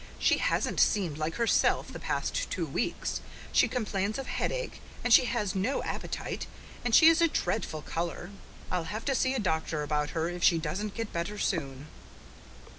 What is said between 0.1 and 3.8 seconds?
"She hasn't seemed like herself the past two weeks. She